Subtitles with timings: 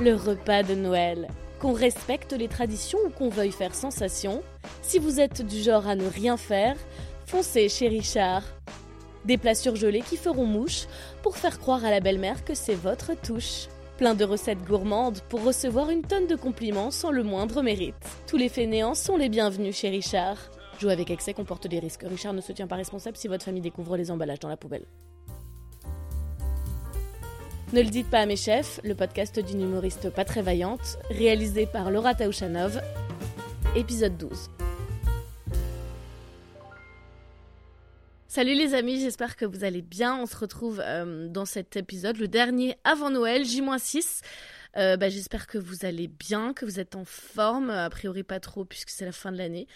[0.00, 1.28] le repas de Noël.
[1.58, 4.42] Qu'on respecte les traditions ou qu'on veuille faire sensation,
[4.80, 6.76] si vous êtes du genre à ne rien faire,
[7.26, 8.42] foncez chez Richard.
[9.26, 10.86] Des plats surgelés qui feront mouche
[11.22, 13.68] pour faire croire à la belle-mère que c'est votre touche.
[13.98, 17.94] Plein de recettes gourmandes pour recevoir une tonne de compliments sans le moindre mérite.
[18.26, 20.38] Tous les fainéants sont les bienvenus chez Richard.
[20.80, 22.06] Jouer avec excès comporte des risques.
[22.08, 24.86] Richard ne se tient pas responsable si votre famille découvre les emballages dans la poubelle.
[27.72, 31.66] Ne le dites pas à mes chefs, le podcast d'une humoriste pas très vaillante, réalisé
[31.66, 32.82] par Laura Taouchanov,
[33.76, 34.50] épisode 12.
[38.26, 40.16] Salut les amis, j'espère que vous allez bien.
[40.16, 44.22] On se retrouve euh, dans cet épisode, le dernier avant Noël, J-6.
[44.76, 48.40] Euh, bah, j'espère que vous allez bien, que vous êtes en forme, a priori pas
[48.40, 49.68] trop puisque c'est la fin de l'année.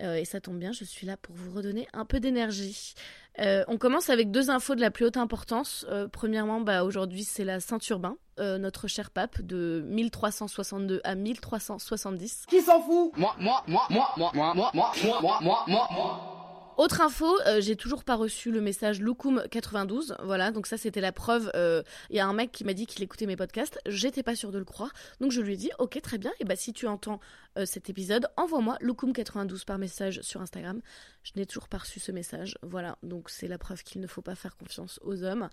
[0.00, 2.94] Euh, et ça tombe bien, je suis là pour vous redonner un peu d'énergie.
[3.40, 5.86] Euh, on commence avec deux infos de la plus haute importance.
[5.88, 12.46] Euh, premièrement, bah, aujourd'hui, c'est la Saint-Urbain, notre cher pape, de 1362 à 1370.
[12.48, 16.47] Qui s'en fout Moi, moi, moi, moi, moi, moi, moi, moi, moi, moi, moi, moi.
[16.78, 20.14] Autre info, euh, j'ai toujours pas reçu le message Loukoum 92.
[20.22, 21.50] Voilà, donc ça c'était la preuve.
[21.54, 23.80] Il euh, y a un mec qui m'a dit qu'il écoutait mes podcasts.
[23.86, 26.30] J'étais pas sûre de le croire, donc je lui ai dit ok très bien.
[26.38, 27.18] Et bah si tu entends
[27.58, 30.80] euh, cet épisode, envoie-moi Loukoum 92 par message sur Instagram.
[31.24, 32.56] Je n'ai toujours pas reçu ce message.
[32.62, 35.48] Voilà, donc c'est la preuve qu'il ne faut pas faire confiance aux hommes.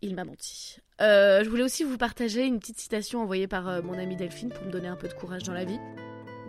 [0.00, 0.78] Il m'a menti.
[1.00, 4.70] je voulais aussi vous partager une petite citation envoyée par mon amie Delphine pour me
[4.70, 5.78] donner un peu de courage dans la vie.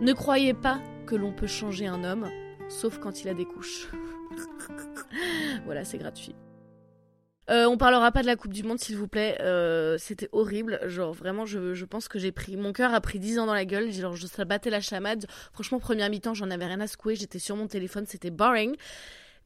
[0.00, 2.30] Ne croyez pas que l'on peut changer un homme,
[2.70, 3.86] sauf quand il a des couches.
[5.64, 6.34] voilà, c'est gratuit.
[7.50, 9.36] Euh, on parlera pas de la Coupe du Monde, s'il vous plaît.
[9.40, 10.80] Euh, c'était horrible.
[10.86, 12.56] Genre, vraiment, je, pense que j'ai pris.
[12.56, 13.92] Mon cœur a pris 10 ans dans la gueule.
[13.92, 15.26] Genre, je battais la chamade.
[15.52, 17.16] Franchement, première mi-temps, j'en avais rien à secouer.
[17.16, 18.06] J'étais sur mon téléphone.
[18.06, 18.76] C'était boring.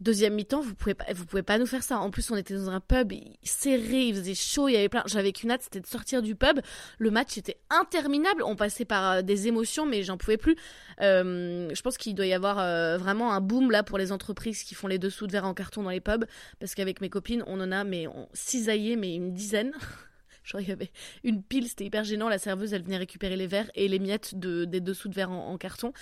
[0.01, 1.99] Deuxième mi-temps, vous pouvez pas, vous pouvez pas nous faire ça.
[1.99, 5.03] En plus, on était dans un pub serré, il faisait chaud, il y avait plein.
[5.07, 6.61] J'avais qu'une hâte, c'était de sortir du pub.
[6.99, 8.45] Le match était interminable.
[8.45, 10.57] On passait par euh, des émotions, mais j'en pouvais plus.
[11.01, 14.63] Euh, je pense qu'il doit y avoir euh, vraiment un boom là pour les entreprises
[14.63, 16.27] qui font les dessous de verre en carton dans les pubs,
[16.61, 19.73] parce qu'avec mes copines, on en a mais on cisaillé mais une dizaine.
[20.49, 20.91] Genre, il y avait
[21.25, 22.29] une pile, c'était hyper gênant.
[22.29, 25.31] La serveuse, elle venait récupérer les verres et les miettes de, des dessous de verre
[25.31, 25.93] en, carton.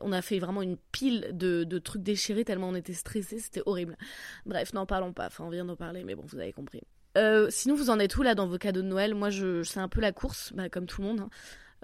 [0.00, 3.38] on a fait vraiment une pile de, de trucs déchirés tellement on était stressés.
[3.38, 3.96] C'était horrible.
[4.44, 5.26] Bref, n'en parlons pas.
[5.26, 6.82] Enfin, on vient d'en parler, mais bon, vous avez compris.
[7.16, 9.14] Euh, sinon, vous en êtes où là dans vos cadeaux de Noël?
[9.14, 11.20] Moi, je, c'est un peu la course, bah, comme tout le monde.
[11.20, 11.30] Hein.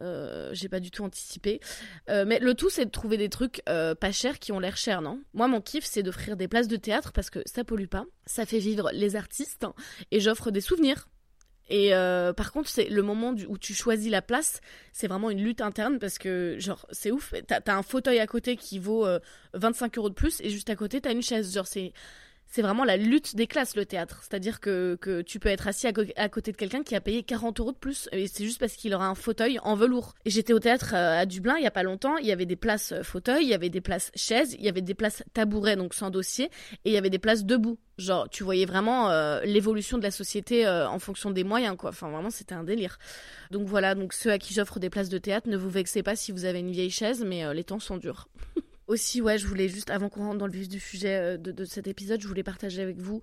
[0.01, 1.61] Euh, j'ai pas du tout anticipé.
[2.09, 5.03] Euh, mais le tout, c'est de trouver des trucs pas chers qui ont l'air chers,
[5.03, 5.23] non?
[5.35, 8.47] Moi, mon kiff, c'est d'offrir des places de théâtre parce que ça pollue pas, ça
[8.47, 9.67] fait vivre les artistes
[10.11, 11.09] et j'offre des souvenirs.
[11.69, 14.61] Et euh, par contre, c'est le moment où tu choisis la place,
[14.93, 17.33] c'est vraiment une lutte interne parce que, genre, c'est ouf.
[17.47, 19.07] T'as as un fauteuil à côté qui vaut
[19.55, 21.55] 25 euh, euros de plus et juste à côté, t'as une chaise.
[21.55, 21.93] Genre, c'est
[22.53, 24.21] c'est vraiment la lutte des classes, le théâtre.
[24.21, 27.59] C'est-à-dire que, que, tu peux être assis à, côté de quelqu'un qui a payé 40
[27.61, 28.11] euros de plus.
[28.13, 30.13] Et c'est juste parce qu'il aura un fauteuil en velours.
[30.27, 32.19] Et j'étais au théâtre euh, à Dublin il y a pas longtemps.
[32.19, 34.69] Il y avait des places euh, fauteuil, il y avait des places chaises, il y
[34.69, 36.51] avait des places tabourets, donc sans dossier,
[36.85, 37.79] et il y avait des places debout.
[37.97, 41.89] Genre, tu voyais vraiment euh, l'évolution de la société en fonction des moyens, quoi.
[41.89, 42.99] Enfin, vraiment, c'était un délire.
[43.51, 46.17] Donc voilà, donc ceux à qui j'offre des places de théâtre, ne vous vexez pas
[46.17, 48.29] si vous avez une vieille chaise, mais les temps sont durs.
[48.93, 51.65] Aussi, ouais, je voulais juste, avant qu'on rentre dans le vif du sujet euh, de,
[51.65, 53.23] cet épisode, je voulais partager avec vous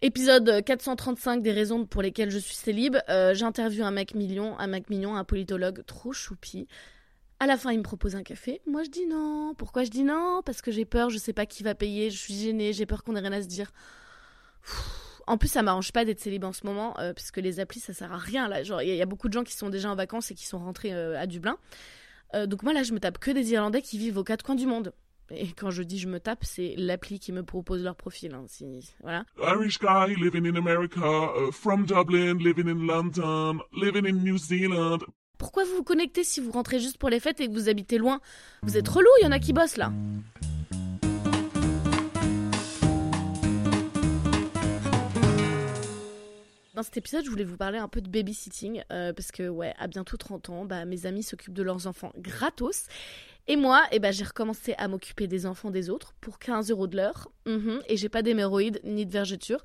[0.00, 2.96] Épisode 435 des raisons pour lesquelles je suis célib.
[3.10, 6.66] Euh, J'interviewe un mec million, un mec mignon, un politologue trop choupi.
[7.40, 8.62] À la fin, il me propose un café.
[8.66, 9.52] Moi, je dis non.
[9.54, 10.40] Pourquoi je dis non?
[10.46, 13.04] Parce que j'ai peur, je sais pas qui va payer, je suis gênée, j'ai peur
[13.04, 13.72] qu'on ait rien à se dire.
[15.26, 17.80] En plus, ça m'arrange pas d'être célib en ce moment, euh, parce que les applis,
[17.80, 18.48] ça sert à rien.
[18.48, 20.46] Là, genre, il y, a beaucoup de gens qui sont déjà en vacances et qui
[20.46, 21.58] sont rentrés à Dublin.
[22.34, 24.54] Euh, donc moi là, je me tape que des Irlandais qui vivent aux quatre coins
[24.54, 24.92] du monde.
[25.32, 28.34] Et quand je dis je me tape, c'est l'appli qui me propose leur profil.
[28.34, 28.46] Hein,
[29.02, 29.24] voilà.
[29.40, 34.98] Irish guy living in America, uh, from Dublin, living in London, living in New Zealand.
[35.38, 37.96] Pourquoi vous vous connectez si vous rentrez juste pour les fêtes et que vous habitez
[37.96, 38.20] loin?
[38.62, 39.92] Vous êtes relou, il y en a qui bossent là.
[46.80, 49.74] Dans cet épisode, je voulais vous parler un peu de babysitting euh, parce que, ouais,
[49.78, 52.86] à bientôt 30 ans, bah, mes amis s'occupent de leurs enfants gratos.
[53.48, 56.86] Et moi, eh ben, j'ai recommencé à m'occuper des enfants des autres pour 15 euros
[56.86, 57.28] de l'heure.
[57.44, 57.82] Mhm.
[57.86, 59.62] et j'ai pas d'hémorroïdes ni de vergetures.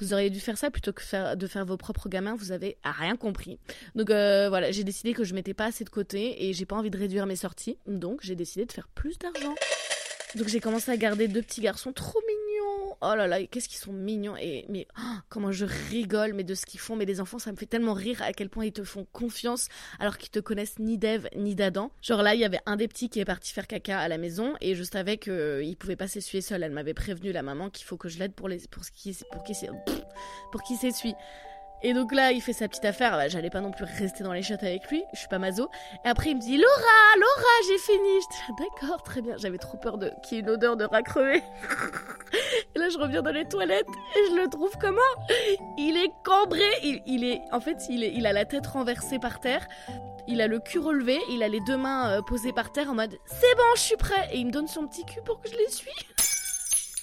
[0.00, 2.34] Vous auriez dû faire ça plutôt que de faire vos propres gamins.
[2.34, 3.58] Vous avez rien compris.
[3.94, 6.76] Donc euh, voilà, j'ai décidé que je mettais pas assez de côté et j'ai pas
[6.76, 7.78] envie de réduire mes sorties.
[7.86, 9.54] Donc j'ai décidé de faire plus d'argent.
[10.36, 12.20] Donc j'ai commencé à garder deux petits garçons trop
[13.02, 16.54] Oh là là, qu'est-ce qu'ils sont mignons et mais oh, comment je rigole mais de
[16.54, 16.96] ce qu'ils font.
[16.96, 19.68] Mais les enfants, ça me fait tellement rire à quel point ils te font confiance
[19.98, 21.90] alors qu'ils te connaissent ni d'Ève ni d'Adam.
[22.02, 24.18] Genre là, il y avait un des petits qui est parti faire caca à la
[24.18, 26.62] maison et je savais qu'il euh, pouvait pas s'essuyer seul.
[26.62, 29.16] Elle m'avait prévenu la maman qu'il faut que je l'aide pour les pour ce qui
[29.32, 29.54] pour qui
[30.52, 31.14] pour qui s'essuie.
[31.82, 33.12] Et donc là, il fait sa petite affaire.
[33.12, 35.02] Bah, J'allais pas non plus rester dans les chiottes avec lui.
[35.12, 35.70] Je suis pas mazo.
[36.04, 38.20] Et après, il me dit Laura, Laura, j'ai fini.
[38.58, 39.36] D'accord, très bien.
[39.38, 41.42] J'avais trop peur de qu'il y ait une odeur de rat crevé.
[42.74, 45.00] et là, je reviens dans les toilettes et je le trouve comment?
[45.78, 46.68] Il est cambré.
[46.82, 49.66] Il, est, en fait, il, a la tête renversée par terre.
[50.28, 51.18] Il a le cul relevé.
[51.30, 53.96] Il a les deux mains euh, posées par terre en mode c'est bon, je suis
[53.96, 54.28] prêt.
[54.32, 55.90] Et il me donne son petit cul pour que je l'essuie.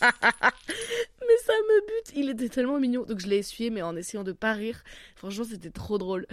[1.27, 2.13] mais ça me bute.
[2.15, 3.03] Il était tellement mignon.
[3.03, 4.83] Donc je l'ai essuyé, mais en essayant de pas rire.
[5.15, 6.27] Franchement, c'était trop drôle.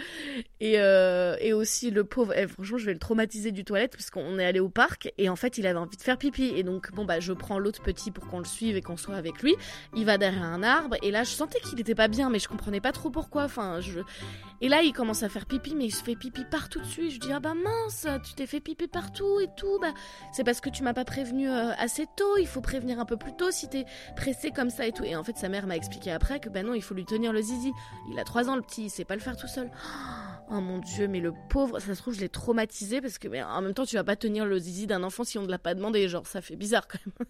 [0.61, 4.11] Et, euh, et aussi, le pauvre, eh, franchement, je vais le traumatiser du toilette parce
[4.11, 6.53] qu'on est allé au parc et en fait, il avait envie de faire pipi.
[6.57, 9.17] Et donc, bon, bah, je prends l'autre petit pour qu'on le suive et qu'on soit
[9.17, 9.55] avec lui.
[9.95, 12.49] Il va derrière un arbre et là, je sentais qu'il était pas bien, mais je
[12.49, 13.45] comprenais pas trop pourquoi.
[13.45, 14.01] Enfin, je.
[14.61, 17.11] Et là, il commence à faire pipi, mais il se fait pipi partout dessus.
[17.11, 19.79] Je dis, ah bah mince, tu t'es fait pipi partout et tout.
[19.81, 19.93] Bah,
[20.33, 22.39] c'est parce que tu m'as pas prévenu euh, assez tôt.
[22.39, 23.85] Il faut prévenir un peu plus tôt si t'es
[24.17, 25.05] pressé comme ça et tout.
[25.05, 27.33] Et en fait, sa mère m'a expliqué après que, bah non, il faut lui tenir
[27.33, 27.73] le zizi.
[28.11, 29.71] Il a 3 ans, le petit, il sait pas le faire tout seul.
[30.51, 33.43] Oh mon dieu, mais le pauvre, ça se trouve, je l'ai traumatisé parce que, mais
[33.43, 35.59] en même temps, tu vas pas tenir le zizi d'un enfant si on ne l'a
[35.59, 36.07] pas demandé.
[36.07, 37.27] Genre, ça fait bizarre quand même.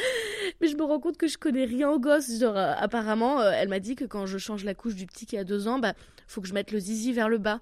[0.60, 2.38] Mais je me rends compte que je connais rien aux gosses.
[2.38, 5.26] Genre, euh, apparemment, euh, elle m'a dit que quand je change la couche du petit
[5.26, 5.94] qui a deux ans, bah,
[6.28, 7.60] faut que je mette le zizi vers le bas.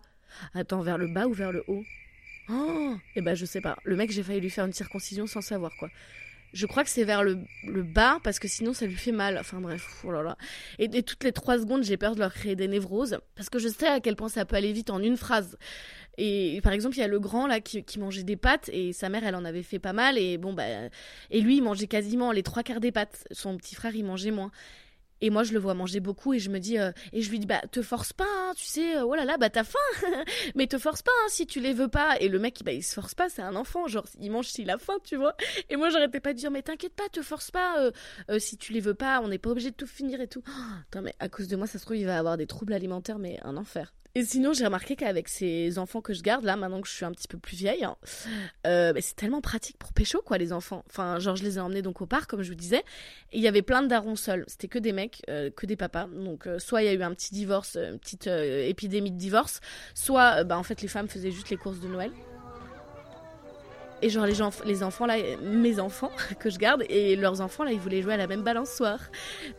[0.52, 1.82] Attends, vers le bas ou vers le haut?
[2.50, 3.76] Oh Eh ben, je sais pas.
[3.84, 5.88] Le mec, j'ai failli lui faire une circoncision sans savoir, quoi.
[6.52, 9.38] Je crois que c'est vers le, bas parce que sinon ça lui fait mal.
[9.38, 10.36] Enfin bref, oh là là.
[10.78, 13.68] Et, toutes les trois secondes, j'ai peur de leur créer des névroses parce que je
[13.68, 15.56] sais à quel point ça peut aller vite en une phrase.
[16.18, 18.92] Et par exemple, il y a le grand là qui, qui mangeait des pâtes et
[18.92, 20.64] sa mère, elle en avait fait pas mal et bon bah
[21.30, 23.26] et lui, il mangeait quasiment les trois quarts des pâtes.
[23.30, 24.50] Son petit frère, il mangeait moins.
[25.20, 27.38] Et moi, je le vois manger beaucoup et je me dis, euh, et je lui
[27.38, 29.78] dis, bah, te force pas, hein, tu sais, euh, oh là là, bah, t'as faim,
[30.54, 32.18] mais te force pas, hein, si tu les veux pas.
[32.20, 34.70] Et le mec, bah, il se force pas, c'est un enfant, genre, il mange s'il
[34.70, 35.34] a faim, tu vois.
[35.68, 37.90] Et moi, j'arrêtais pas de dire, mais t'inquiète pas, te force pas,
[38.30, 40.42] euh, si tu les veux pas, on n'est pas obligé de tout finir et tout.
[40.48, 42.72] Oh, attends, mais à cause de moi, ça se trouve, il va avoir des troubles
[42.72, 43.92] alimentaires, mais un enfer.
[44.14, 47.04] Et sinon, j'ai remarqué qu'avec ces enfants que je garde, là, maintenant que je suis
[47.04, 47.96] un petit peu plus vieille, hein,
[48.66, 50.84] euh, bah, c'est tellement pratique pour pécho, quoi, les enfants.
[50.88, 52.82] Enfin, genre, je les ai emmenés donc au parc, comme je vous disais,
[53.32, 54.44] il y avait plein de darons seuls.
[54.48, 56.06] C'était que des mecs, euh, que des papas.
[56.06, 59.60] Donc, euh, soit il y a eu un petit divorce, une petite épidémie de divorce,
[59.94, 62.10] soit, bah, en fait, les femmes faisaient juste les courses de Noël.
[64.02, 67.64] Et genre les, gens, les enfants là, mes enfants que je garde et leurs enfants
[67.64, 69.00] là, ils voulaient jouer à la même balançoire.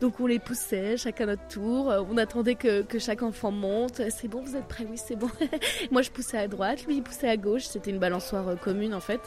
[0.00, 1.92] Donc on les poussait chacun notre tour.
[2.10, 4.02] On attendait que, que chaque enfant monte.
[4.10, 4.86] C'est bon, vous êtes prêts?
[4.88, 5.30] Oui, c'est bon.
[5.90, 7.64] Moi je poussais à droite, lui il poussait à gauche.
[7.64, 9.20] C'était une balançoire euh, commune en fait.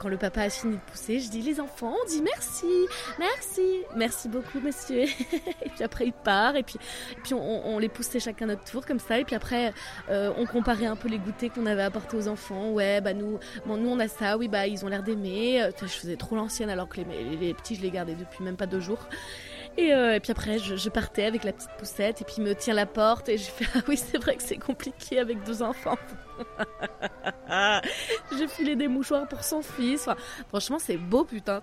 [0.00, 2.86] Quand le papa a fini de pousser, je dis les enfants, on dit merci,
[3.18, 5.02] merci, merci beaucoup monsieur.
[5.02, 6.78] et puis après il part et puis,
[7.12, 9.18] et puis on, on les poussait chacun notre tour comme ça.
[9.18, 9.74] Et puis après
[10.08, 12.70] euh, on comparait un peu les goûters qu'on avait apportés aux enfants.
[12.70, 15.62] Ouais, bah nous, bon, nous on a ça, oui, bah ils ont l'air d'aimer.
[15.62, 18.42] Euh, Je faisais trop l'ancienne alors que les, les, les petits je les gardais depuis
[18.42, 19.06] même pas deux jours.
[19.76, 22.54] Et, euh, et puis après, je, partais avec la petite poussette et puis il me
[22.54, 25.62] tient la porte et je fais Ah oui, c'est vrai que c'est compliqué avec deux
[25.62, 25.98] enfants.
[28.36, 30.02] J'ai filé des mouchoirs pour son fils.
[30.08, 30.16] Enfin,
[30.48, 31.62] franchement, c'est beau, putain.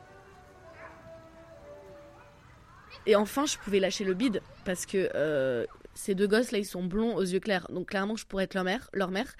[3.05, 6.65] Et enfin, je pouvais lâcher le bide parce que euh, ces deux gosses là, ils
[6.65, 7.67] sont blonds aux yeux clairs.
[7.69, 8.89] Donc clairement, je pourrais être leur mère.
[8.93, 9.33] Leur mère.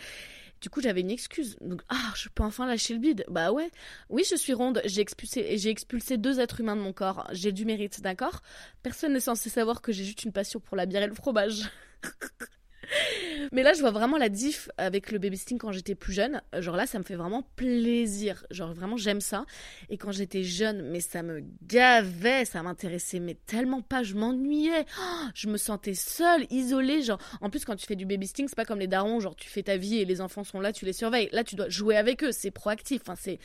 [0.61, 1.57] Du coup, j'avais une excuse.
[1.89, 3.25] Ah, je peux enfin lâcher le bide.
[3.29, 3.69] Bah ouais.
[4.09, 4.81] Oui, je suis ronde.
[4.85, 7.27] J'ai expulsé, j'ai expulsé deux êtres humains de mon corps.
[7.31, 8.41] J'ai du mérite, d'accord?
[8.83, 11.61] Personne n'est censé savoir que j'ai juste une passion pour la bière et le fromage.
[13.51, 16.41] Mais là, je vois vraiment la diff avec le baby sting quand j'étais plus jeune.
[16.57, 18.45] Genre là, ça me fait vraiment plaisir.
[18.51, 19.45] Genre vraiment, j'aime ça.
[19.89, 24.85] Et quand j'étais jeune, mais ça me gavait, ça m'intéressait, mais tellement pas, je m'ennuyais.
[24.99, 27.01] Oh, je me sentais seule, isolée.
[27.01, 29.35] Genre, en plus, quand tu fais du baby sting, c'est pas comme les darons, genre
[29.35, 31.29] tu fais ta vie et les enfants sont là, tu les surveilles.
[31.31, 33.01] Là, tu dois jouer avec eux, c'est proactif.
[33.01, 33.39] Enfin, c'est.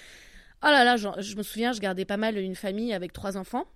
[0.65, 3.67] Oh là là, je me souviens, je gardais pas mal une famille avec trois enfants.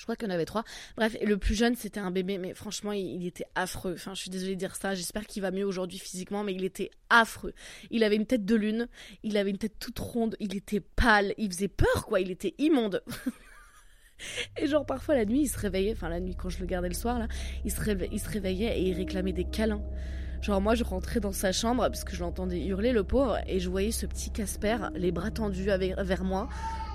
[0.00, 0.64] Je crois qu'il y en avait trois.
[0.96, 3.92] Bref, le plus jeune, c'était un bébé, mais franchement, il, était affreux.
[3.92, 4.94] Enfin, je suis désolée de dire ça.
[4.94, 7.52] J'espère qu'il va mieux aujourd'hui physiquement, mais il était affreux.
[7.90, 8.88] Il avait une tête de lune,
[9.24, 12.18] il avait une tête toute ronde, il était pâle, il faisait peur, quoi.
[12.20, 13.02] Il était immonde.
[14.58, 16.88] Et genre parfois la nuit il se réveillait, enfin la nuit quand je le gardais
[16.88, 17.26] le soir là,
[17.64, 17.80] il se,
[18.12, 19.82] il se réveillait et il réclamait des câlins.
[20.42, 23.60] Genre moi je rentrais dans sa chambre parce que je l'entendais hurler le pauvre et
[23.60, 26.48] je voyais ce petit Casper, les bras tendus vers moi,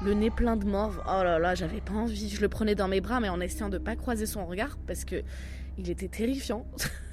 [0.04, 1.00] le nez plein de morve.
[1.06, 2.30] Oh là là, j'avais pas envie.
[2.30, 5.06] Je le prenais dans mes bras mais en essayant de pas croiser son regard parce
[5.06, 5.22] que
[5.78, 6.66] il était terrifiant.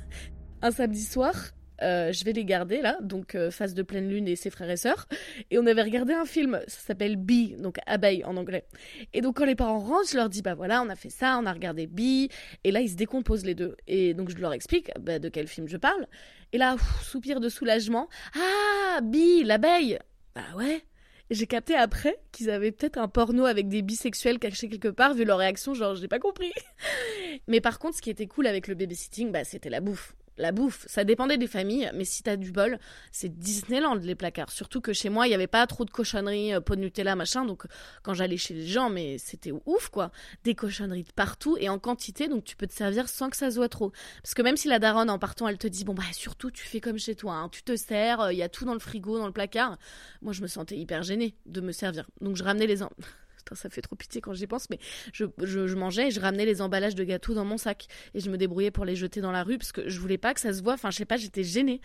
[0.62, 1.34] Un samedi soir,
[1.82, 4.70] euh, je vais les garder là, donc euh, face de pleine lune et ses frères
[4.70, 5.06] et sœurs.
[5.50, 8.64] Et on avait regardé un film, ça s'appelle Bee, donc abeille en anglais.
[9.12, 11.38] Et donc quand les parents rentrent, je leur dis bah voilà, on a fait ça,
[11.42, 12.28] on a regardé Bee.
[12.64, 13.76] Et là ils se décomposent les deux.
[13.86, 16.06] Et donc je leur explique bah, de quel film je parle.
[16.52, 18.08] Et là, soupir de soulagement.
[18.36, 19.98] Ah, Bee, l'abeille.
[20.34, 20.82] Bah ouais.
[21.30, 25.24] J'ai capté après qu'ils avaient peut-être un porno avec des bisexuels cachés quelque part, vu
[25.24, 26.52] leur réaction, genre j'ai pas compris.
[27.48, 30.14] Mais par contre, ce qui était cool avec le babysitting, bah, c'était la bouffe.
[30.36, 30.84] La bouffe.
[30.88, 32.78] Ça dépendait des familles, mais si t'as du bol,
[33.10, 34.50] c'est Disneyland les placards.
[34.50, 37.16] Surtout que chez moi, il n'y avait pas trop de cochonneries, euh, pot de Nutella,
[37.16, 37.44] machin.
[37.44, 37.64] Donc
[38.02, 40.10] quand j'allais chez les gens, mais c'était ouf quoi.
[40.44, 43.50] Des cochonneries de partout et en quantité, donc tu peux te servir sans que ça
[43.50, 43.92] se voit trop.
[44.22, 46.64] Parce que même si la daronne en partant, elle te dit bon bah surtout tu
[46.64, 47.48] fais comme chez toi, hein.
[47.50, 49.78] tu te sers, euh, il y a tout dans le frigo, dans le placard.
[50.22, 52.08] Moi je me sentais hyper gênée de me servir.
[52.20, 52.82] Donc je ramenais les
[53.52, 54.78] ça fait trop pitié quand j'y pense, mais
[55.12, 57.86] je, mangeais et je ramenais les emballages de gâteaux dans mon sac.
[58.14, 60.34] Et je me débrouillais pour les jeter dans la rue parce que je voulais pas
[60.34, 60.74] que ça se voit.
[60.74, 61.80] Enfin, je sais pas, j'étais gênée.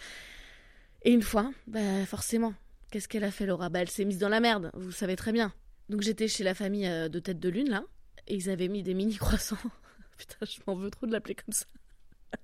[1.03, 2.53] Et une fois, bah forcément,
[2.91, 3.69] qu'est-ce qu'elle a fait Laura?
[3.69, 5.53] Bah elle s'est mise dans la merde, vous savez très bien.
[5.89, 7.83] Donc j'étais chez la famille euh, de tête de lune là,
[8.27, 9.57] et ils avaient mis des mini croissants.
[10.17, 11.65] Putain, je m'en veux trop de l'appeler comme ça.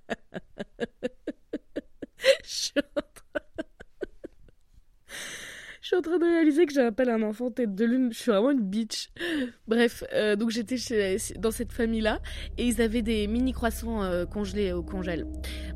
[5.84, 8.08] je suis en train de réaliser que j'appelle un enfant tête de lune.
[8.14, 9.10] Je suis vraiment une bitch.
[9.68, 10.78] Bref, euh, donc j'étais
[11.38, 12.22] dans cette famille-là
[12.58, 15.28] et ils avaient des mini croissants euh, congelés au congèle.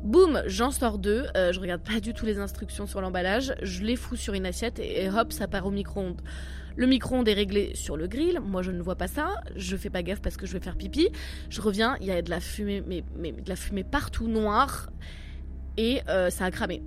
[0.02, 1.26] Boum, j'en sors deux.
[1.36, 3.54] Euh, je regarde pas du tout les instructions sur l'emballage.
[3.60, 6.22] Je les fous sur une assiette et, hop, ça part au micro-ondes.
[6.74, 8.40] Le micro-ondes est réglé sur le grill.
[8.40, 9.42] Moi, je ne vois pas ça.
[9.56, 11.10] Je fais pas gaffe parce que je vais faire pipi.
[11.50, 14.88] Je reviens, il y a de la fumée, mais, mais de la fumée partout noire
[15.76, 16.00] et
[16.30, 16.82] ça a cramé.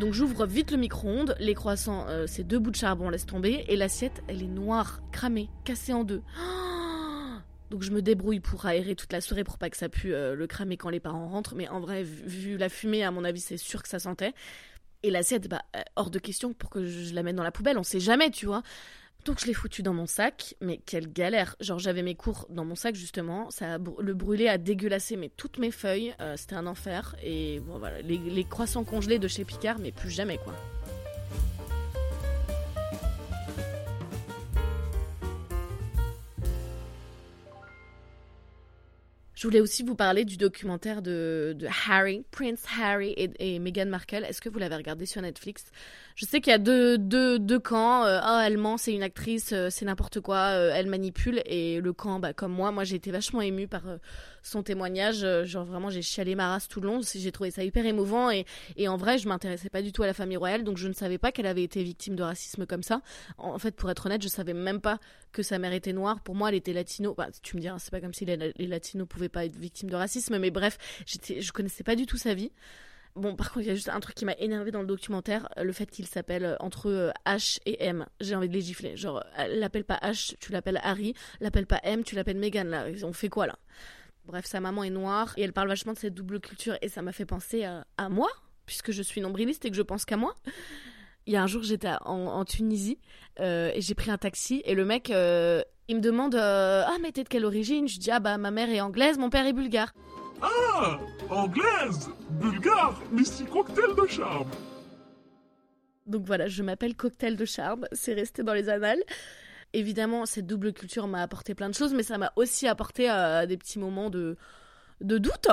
[0.00, 3.64] Donc j'ouvre vite le micro-ondes, les croissants, euh, c'est deux bouts de charbon, laisse tomber,
[3.68, 6.22] et l'assiette, elle est noire, cramée, cassée en deux.
[7.70, 10.34] Donc je me débrouille pour aérer toute la soirée pour pas que ça pue euh,
[10.34, 13.40] le cramer quand les parents rentrent, mais en vrai, vu, la fumée, à mon avis,
[13.40, 14.32] c'est sûr que ça sentait.
[15.02, 17.76] Et l'assiette, bah, euh, hors de question pour que je la mette dans la poubelle,
[17.76, 18.62] on sait jamais, tu vois.
[19.24, 21.54] Donc je l'ai foutu dans mon sac, mais quelle galère.
[21.60, 25.70] Genre j'avais mes cours dans mon sac justement, ça le brûlé a dégueulassé toutes mes
[25.70, 27.14] feuilles, euh, c'était un enfer.
[27.22, 30.54] Et bon voilà, les, les croissants congelés de chez Picard, mais plus jamais quoi.
[39.42, 41.56] Je voulais aussi vous parler du documentaire de,
[41.88, 44.24] Harry, Prince Harry et, Meghan Markle.
[44.24, 45.64] Est-ce que vous l'avez regardé sur Netflix?
[46.14, 48.04] Je sais qu'il y a deux, deux, deux camps.
[48.04, 51.42] Euh, elle ment, c'est une actrice, euh, c'est n'importe quoi, euh, elle manipule.
[51.46, 53.82] Et le camp, bah, comme moi, moi j'ai été vachement émue par
[54.42, 55.24] son témoignage.
[55.44, 57.00] genre vraiment, j'ai chialé ma race tout le long.
[57.02, 58.30] J'ai trouvé ça hyper émouvant.
[58.30, 58.44] Et,
[58.76, 60.92] et en vrai, je m'intéressais pas du tout à la famille royale, donc je ne
[60.92, 63.00] savais pas qu'elle avait été victime de racisme comme ça.
[63.38, 64.98] En fait, pour être honnête, je savais même pas
[65.32, 66.20] que sa mère était noire.
[66.20, 67.14] Pour moi, elle était latino.
[67.14, 69.88] Bah, tu me diras, c'est pas comme si les, les latinos pouvaient pas être victime
[69.88, 72.50] de racisme, mais bref, je connaissais pas du tout sa vie.
[73.14, 75.46] Bon, par contre, il y a juste un truc qui m'a énervé dans le documentaire,
[75.58, 78.06] euh, le fait qu'il s'appelle euh, entre euh, H et M.
[78.20, 78.96] J'ai envie de les gifler.
[78.96, 81.12] Genre, l'appelle pas H, tu l'appelles Harry.
[81.40, 82.70] L'appelle pas M, tu l'appelles Megan.
[82.70, 83.58] Là, on fait quoi là?
[84.24, 87.02] Bref, sa maman est noire et elle parle vachement de cette double culture et ça
[87.02, 88.28] m'a fait penser à, moi,
[88.66, 90.34] puisque je suis nombriliste et que je pense qu'à moi.
[91.26, 93.00] Il y a un jour, j'étais en, Tunisie
[93.40, 97.28] et j'ai pris un taxi et le mec, il me demande Ah, mais t'es de
[97.28, 99.92] quelle origine Je dis Ah, bah, ma mère est anglaise, mon père est bulgare.
[100.42, 100.98] Ah,
[101.30, 104.50] anglaise, bulgare, Missy Cocktail de charme.
[106.06, 109.02] Donc voilà, je m'appelle Cocktail de charme, c'est resté dans les annales.
[109.72, 113.46] Évidemment, cette double culture m'a apporté plein de choses, mais ça m'a aussi apporté euh,
[113.46, 114.36] des petits moments de,
[115.00, 115.48] de doute.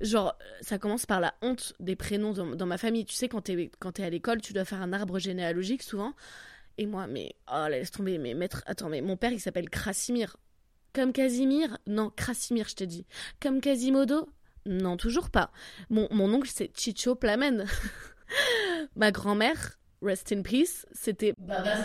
[0.00, 3.04] Genre, ça commence par la honte des prénoms dans, ma famille.
[3.04, 6.14] Tu sais, quand t'es, quand t'es à l'école, tu dois faire un arbre généalogique souvent.
[6.78, 10.36] Et moi, mais oh, laisse tomber, mais maître, attends, mais mon père il s'appelle Krasimir.
[10.98, 13.06] Comme Casimir Non, Krasimir, je te dis.
[13.40, 14.28] Comme Quasimodo
[14.66, 15.52] Non, toujours pas.
[15.90, 17.66] Mon, mon oncle c'est Chicho Plamen.
[18.96, 21.76] Ma grand-mère, rest in peace, c'était Baba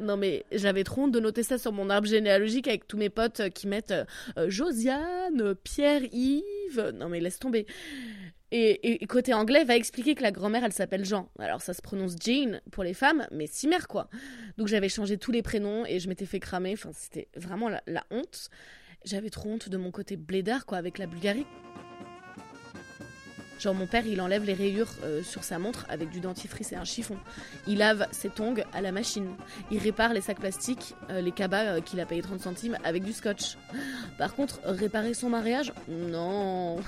[0.00, 3.10] non mais j'avais trop honte de noter ça sur mon arbre généalogique avec tous mes
[3.10, 3.94] potes qui mettent
[4.36, 6.92] euh, Josiane, Pierre, Yves.
[6.94, 7.66] Non mais laisse tomber.
[8.56, 11.28] Et, côté anglais, va expliquer que la grand-mère, elle s'appelle Jean.
[11.40, 14.08] Alors ça se prononce Jane pour les femmes, mais Cimer quoi.
[14.58, 16.74] Donc j'avais changé tous les prénoms et je m'étais fait cramer.
[16.74, 18.50] Enfin, c'était vraiment la, honte.
[19.04, 21.46] J'avais trop honte de mon côté blédard quoi, avec la Bulgarie.
[23.58, 26.76] Genre mon père, il enlève les rayures euh, sur sa montre avec du dentifrice et
[26.76, 27.16] un chiffon.
[27.66, 29.34] Il lave ses tongs à la machine.
[29.72, 33.02] Il répare les sacs plastiques, euh, les cabas euh, qu'il a payé 30 centimes avec
[33.02, 33.56] du scotch.
[34.16, 35.72] Par contre, réparer son mariage?
[35.88, 36.78] Non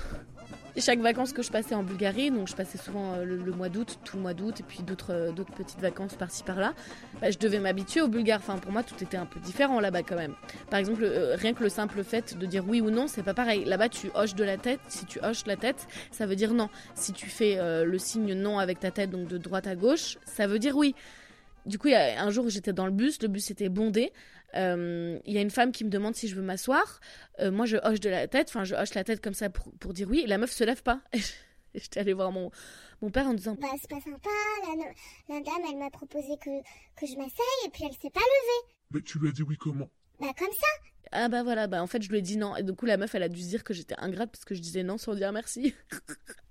[0.79, 3.99] chaque vacances que je passais en Bulgarie, donc je passais souvent euh, le, mois d'août,
[4.03, 6.73] tout le mois d'août, et puis d'autres euh, petites vacances par-ci par-là,
[7.21, 8.39] bah, je devais m'habituer au bulgare.
[8.39, 10.35] Enfin, pour moi, tout était un peu différent là-bas quand même.
[10.69, 13.33] Par exemple, euh, rien que le simple fait de dire oui ou non, c'est pas
[13.33, 13.65] pareil.
[13.65, 14.79] Là-bas, tu hoches de la tête.
[14.87, 16.69] Si tu hoches la tête, ça veut dire non.
[16.95, 20.47] Si tu fais le signe non avec ta tête, donc de droite à gauche, ça
[20.47, 20.95] veut dire oui.
[21.67, 23.69] Du coup, il y a un jour où j'étais dans le bus, le bus était
[23.69, 24.11] bondé.
[24.55, 27.01] Euh, il y a une femme qui me demande si je veux m'asseoir.
[27.39, 29.71] Euh, moi, je hoche de la tête, enfin, je hoche la tête comme ça pour,
[29.77, 30.21] pour dire oui.
[30.23, 31.01] Et la meuf se lève pas.
[31.73, 32.49] Et j'étais allée voir mon,
[33.01, 34.29] mon père en disant Bah, c'est pas sympa.
[34.65, 36.49] La, la dame, elle m'a proposé que,
[36.95, 38.73] que je m'asseye et puis elle s'est pas levée.
[38.91, 39.89] Mais tu lui as dit oui comment?
[40.19, 40.67] Bah, comme ça.
[41.11, 42.55] Ah bah voilà, bah en fait je lui ai dit non.
[42.55, 44.55] Et du coup la meuf elle a dû se dire que j'étais ingrate parce que
[44.55, 45.75] je disais non sans dire merci.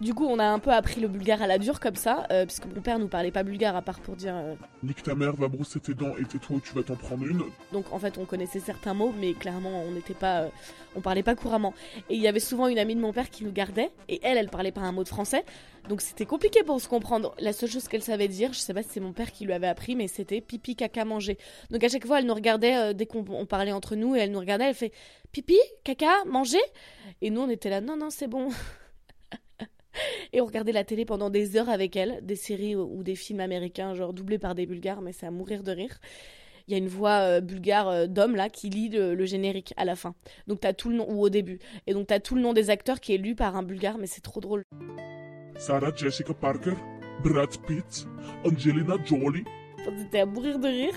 [0.00, 2.46] du coup on a un peu appris le bulgare à la dure comme ça, euh,
[2.46, 4.34] puisque mon père nous parlait pas bulgare à part pour dire...
[4.34, 7.42] euh, Nique ta mère, va brosser tes dents et tais-toi tu vas t'en prendre une.
[7.72, 10.42] Donc en fait on connaissait certains mots mais clairement on n'était pas...
[10.42, 10.48] euh,
[10.96, 11.74] on parlait pas couramment.
[12.08, 14.38] Et il y avait souvent une amie de mon père qui nous gardait et elle
[14.38, 15.44] elle parlait pas un mot de français.
[15.88, 17.34] Donc c'était compliqué pour se comprendre.
[17.38, 19.52] La seule chose qu'elle savait dire, je sais pas si c'est mon père qui lui
[19.52, 21.36] avait appris, mais c'était pipi, caca, manger.
[21.70, 24.20] Donc à chaque fois, elle nous regardait euh, dès qu'on on parlait entre nous et
[24.20, 24.92] elle nous regardait, elle fait
[25.30, 26.56] pipi, caca, manger?
[27.20, 28.48] Et nous on était là, non, non, c'est bon.
[30.32, 33.40] et on regardait la télé pendant des heures avec elle, des séries ou, des films
[33.40, 35.98] américains, genre doublés par des bulgares, mais c'est à mourir de rire.
[36.66, 39.74] Il y a une voix euh, bulgare euh, d'homme là qui lit le, le générique
[39.76, 40.14] à la fin.
[40.46, 41.58] Donc t'as tout le nom, ou au début.
[41.86, 44.06] Et donc t'as tout le nom des acteurs qui est lu par un bulgare, mais
[44.06, 44.62] c'est trop drôle.
[45.56, 46.74] Sarah Jessica Parker,
[47.22, 48.06] Brad Pitt,
[48.44, 49.44] Angelina Jolie.
[49.80, 50.94] Enfin, C'était à mourir de rire.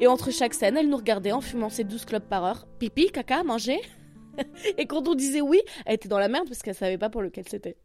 [0.00, 2.66] Et entre chaque scène, elle nous regardait en fumant ses 12 clopes par heure.
[2.78, 3.80] Pipi, caca, manger.
[4.78, 7.22] Et quand on disait oui, elle était dans la merde parce qu'elle savait pas pour
[7.22, 7.76] lequel c'était.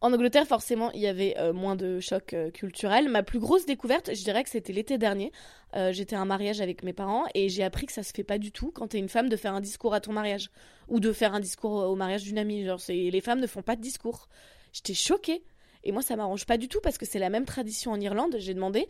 [0.00, 3.08] En Angleterre, forcément, il y avait euh, moins de chocs euh, culturels.
[3.08, 5.32] Ma plus grosse découverte, je dirais que c'était l'été dernier.
[5.74, 8.22] Euh, J'étais à un mariage avec mes parents et j'ai appris que ça se fait
[8.22, 10.50] pas du tout quand t'es une femme de faire un discours à ton mariage
[10.86, 12.64] ou de faire un discours au mariage d'une amie.
[12.64, 14.28] Genre, les femmes ne font pas de discours.
[14.72, 15.42] J'étais choquée.
[15.82, 18.36] Et moi, ça m'arrange pas du tout parce que c'est la même tradition en Irlande.
[18.38, 18.86] J'ai demandé.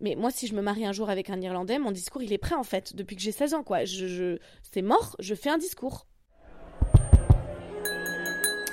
[0.00, 2.38] Mais moi, si je me marie un jour avec un Irlandais, mon discours, il est
[2.38, 3.84] prêt en fait, depuis que j'ai 16 ans, quoi.
[3.84, 4.38] Je...
[4.62, 6.06] C'est mort, je fais un discours.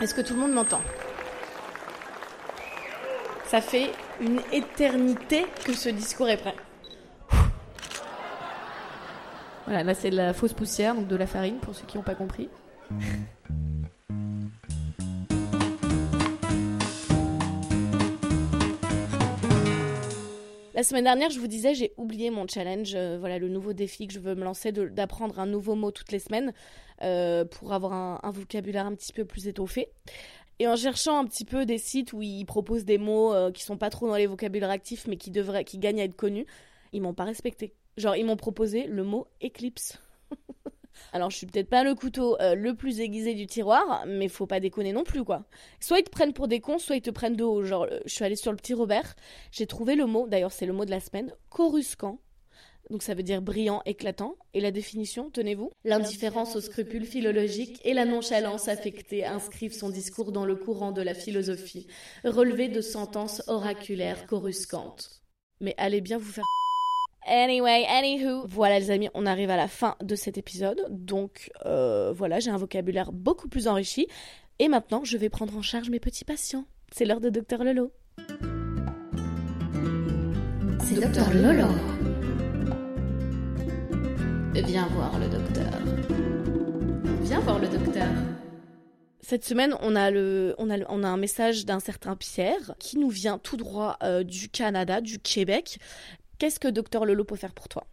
[0.01, 0.82] Est-ce que tout le monde m'entend?
[3.53, 6.55] Ça fait une éternité que ce discours est prêt.
[9.65, 12.03] Voilà, là c'est de la fausse poussière, donc de la farine pour ceux qui n'ont
[12.03, 12.50] pas compris.
[20.74, 24.07] La semaine dernière, je vous disais, j'ai oublié mon challenge, euh, voilà le nouveau défi
[24.07, 26.53] que je veux me lancer, d'apprendre un nouveau mot toutes les semaines
[27.03, 29.89] euh, pour avoir un vocabulaire un petit peu plus étoffé.
[30.63, 33.63] Et en cherchant un petit peu des sites où ils proposent des mots euh, qui
[33.63, 36.46] sont pas trop dans les vocabulaires actifs mais qui devraient, qui gagnent à être connus,
[36.93, 37.73] ils m'ont pas respecté.
[37.97, 39.99] Genre ils m'ont proposé le mot éclipse.
[41.12, 44.47] Alors je suis peut-être pas le couteau euh, le plus aiguisé du tiroir, mais faut
[44.47, 45.43] pas déconner non plus quoi.
[45.82, 47.65] Soit ils te prennent pour des cons, soit ils te prennent de haut.
[47.65, 49.15] Genre euh, je suis allée sur le petit Robert,
[49.52, 52.19] j'ai trouvé le mot, d'ailleurs c'est le mot de la semaine, coruscant.
[52.93, 54.36] Donc ça veut dire brillant, éclatant.
[54.53, 55.71] Et la définition, tenez-vous?
[55.84, 61.01] L'indifférence aux scrupules philologiques et la nonchalance affectée inscrivent son discours dans le courant de
[61.01, 61.88] la philosophie,
[62.23, 65.23] relevé de sentences oraculaires coruscantes.
[65.60, 66.43] Mais allez bien vous faire
[67.25, 70.86] Anyway, anywho, voilà les amis, on arrive à la fin de cet épisode.
[70.91, 74.06] Donc euh, voilà, j'ai un vocabulaire beaucoup plus enrichi.
[74.60, 76.65] Et maintenant, je vais prendre en charge mes petits patients.
[76.91, 77.91] C'est l'heure de Docteur Lolo.
[80.79, 81.92] C'est Docteur Lolo.
[84.54, 85.72] Viens voir le docteur.
[87.22, 88.08] Viens voir le docteur.
[89.22, 92.76] Cette semaine, on a, le, on a, le- on a un message d'un certain Pierre
[92.80, 95.80] qui nous vient tout droit euh, du Canada, du Québec.
[96.39, 97.86] Qu'est-ce que Docteur Lolo peut faire pour toi?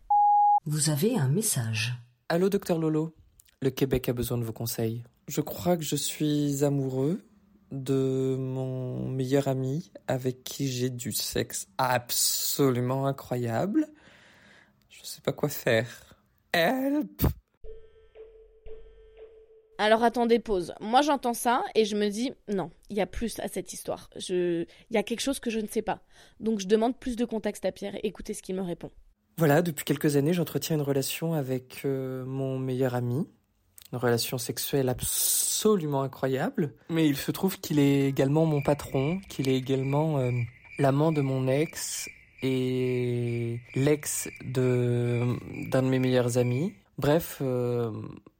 [0.66, 1.94] Vous avez un message.
[2.28, 3.14] Allô, docteur Lolo.
[3.62, 5.04] Le Québec a besoin de vos conseils.
[5.28, 7.22] Je crois que je suis amoureux
[7.70, 13.86] de mon meilleur ami avec qui j'ai du sexe absolument incroyable.
[14.88, 16.09] Je sais pas quoi faire.
[16.52, 17.22] Help!
[19.78, 20.74] Alors attendez, pause.
[20.80, 24.10] Moi j'entends ça et je me dis non, il y a plus à cette histoire.
[24.16, 24.66] Je...
[24.90, 26.02] Il y a quelque chose que je ne sais pas.
[26.38, 28.90] Donc je demande plus de contexte à Pierre et écoutez ce qu'il me répond.
[29.38, 33.26] Voilà, depuis quelques années, j'entretiens une relation avec euh, mon meilleur ami.
[33.92, 36.74] Une relation sexuelle absolument incroyable.
[36.90, 40.30] Mais il se trouve qu'il est également mon patron, qu'il est également euh,
[40.78, 42.08] l'amant de mon ex
[42.42, 45.36] et l'ex de
[45.70, 46.74] d'un de mes meilleurs amis.
[46.98, 47.90] Bref, euh,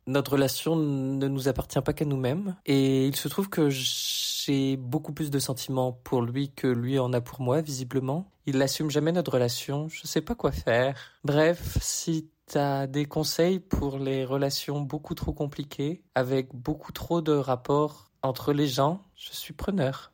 [0.07, 2.57] notre relation ne nous appartient pas qu'à nous-mêmes.
[2.67, 7.13] Et il se trouve que j'ai beaucoup plus de sentiments pour lui que lui en
[7.13, 8.31] a pour moi, visiblement.
[8.47, 9.89] Il n'assume jamais notre relation.
[9.89, 10.97] Je sais pas quoi faire.
[11.25, 17.33] Bref, si t'as des conseils pour les relations beaucoup trop compliquées, avec beaucoup trop de
[17.33, 20.13] rapports entre les gens, je suis preneur.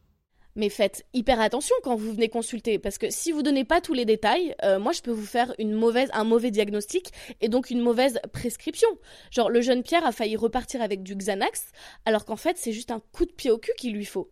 [0.56, 3.92] Mais faites hyper attention quand vous venez consulter, parce que si vous donnez pas tous
[3.92, 8.18] les détails, euh, moi je peux vous faire un mauvais diagnostic et donc une mauvaise
[8.32, 8.88] prescription.
[9.30, 11.66] Genre le jeune Pierre a failli repartir avec du Xanax,
[12.06, 14.30] alors qu'en fait c'est juste un coup de pied au cul qu'il lui faut.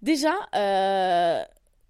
[0.00, 1.42] Déjà, euh,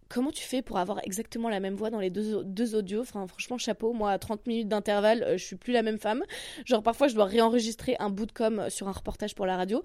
[0.09, 3.05] comment tu fais pour avoir exactement la même voix dans les deux, deux audios?
[3.05, 6.25] Franchement chapeau, moi à 30 minutes d'intervalle, euh, je suis plus la même femme.
[6.64, 9.83] Genre parfois je dois réenregistrer un bout de com sur un reportage pour la radio.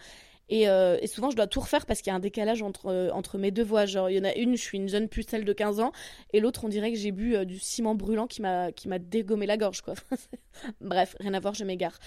[0.50, 2.88] Et, euh, et souvent, je dois tout refaire parce qu'il y a un décalage entre,
[2.88, 3.86] euh, entre mes deux voix.
[3.86, 5.92] Genre, il y en a une, je suis une jeune pucelle de 15 ans,
[6.34, 9.00] et l'autre, on dirait que j'ai bu euh, du ciment brûlant qui m'a qui m'a
[9.00, 9.94] dégommé la gorge, quoi.
[10.82, 12.00] Bref, rien à voir, je m'égare.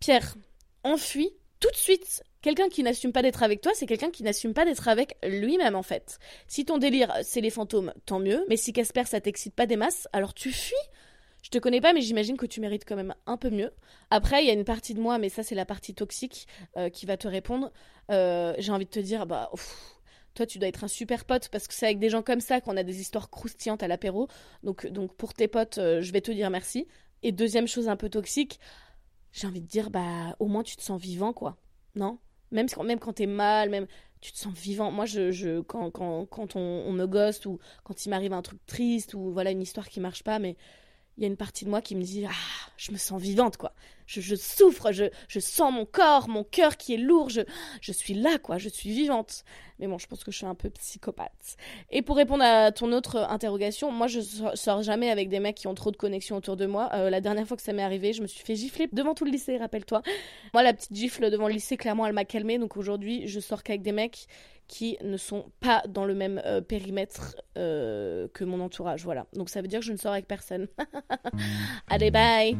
[0.00, 0.36] Pierre,
[0.84, 2.22] enfuis tout de suite.
[2.40, 5.74] Quelqu'un qui n'assume pas d'être avec toi, c'est quelqu'un qui n'assume pas d'être avec lui-même,
[5.74, 6.20] en fait.
[6.46, 8.44] Si ton délire, c'est les fantômes, tant mieux.
[8.48, 10.76] Mais si Casper, ça t'excite pas des masses, alors tu fuis.
[11.42, 13.72] Je te connais pas, mais j'imagine que tu mérites quand même un peu mieux.
[14.10, 16.46] Après, il y a une partie de moi, mais ça, c'est la partie toxique
[16.76, 17.72] euh, qui va te répondre.
[18.10, 19.50] Euh, J'ai envie de te dire, bah,
[20.34, 22.60] toi, tu dois être un super pote parce que c'est avec des gens comme ça
[22.60, 24.28] qu'on a des histoires croustillantes à l'apéro.
[24.62, 26.86] Donc, pour tes potes, euh, je vais te dire merci.
[27.22, 28.60] Et deuxième chose un peu toxique,
[29.32, 31.56] j'ai envie de dire, bah, au moins tu te sens vivant, quoi.
[31.94, 32.18] Non?
[32.50, 33.86] Même, même quand t'es mal, même
[34.20, 34.90] tu te sens vivant.
[34.90, 39.32] Moi, je, quand, on, on me ghost ou quand il m'arrive un truc triste ou
[39.32, 40.56] voilà une histoire qui marche pas, mais
[41.18, 43.56] il y a une partie de moi qui me dit ah je me sens vivante
[43.56, 43.72] quoi.
[44.06, 47.42] Je, souffre je, je, sens mon corps mon cœur qui est lourd je,
[47.82, 49.44] je suis là quoi je suis vivante.
[49.80, 51.56] Mais bon je pense que je suis un peu psychopathe.
[51.90, 54.20] Et pour répondre à ton autre interrogation moi je
[54.54, 56.88] sors jamais avec des mecs qui ont trop de connexions autour de moi.
[56.94, 59.24] Euh, la dernière fois que ça m'est arrivé je me suis fait gifler devant tout
[59.24, 60.02] le lycée rappelle-toi.
[60.54, 62.58] Moi la petite gifle devant le lycée clairement elle m'a calmée.
[62.58, 64.28] Donc aujourd'hui je sors qu'avec des mecs
[64.68, 69.02] qui ne sont pas dans le même euh, périmètre euh, que mon entourage.
[69.02, 69.26] Voilà.
[69.32, 70.68] Donc ça veut dire que je ne sors avec personne.
[71.88, 72.56] Allez, bye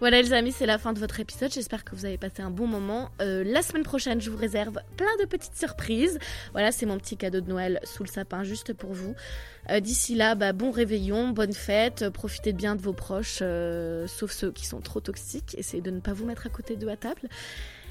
[0.00, 1.52] Voilà les amis, c'est la fin de votre épisode.
[1.52, 3.10] J'espère que vous avez passé un bon moment.
[3.20, 6.20] Euh, la semaine prochaine, je vous réserve plein de petites surprises.
[6.52, 9.16] Voilà, c'est mon petit cadeau de Noël sous le sapin juste pour vous.
[9.70, 12.10] Euh, D'ici là, bah, bon réveillon, bonne fête.
[12.10, 15.56] Profitez bien de vos proches, euh, sauf ceux qui sont trop toxiques.
[15.58, 17.22] Essayez de ne pas vous mettre à côté d'eux à table.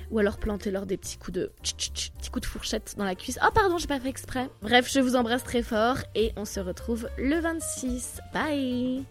[0.09, 3.37] Ou alors plantez-leur des petits coups de petits coups de fourchette dans la cuisse.
[3.45, 4.49] Oh pardon, j'ai pas fait exprès.
[4.61, 8.21] Bref, je vous embrasse très fort et on se retrouve le 26.
[8.33, 9.03] Bye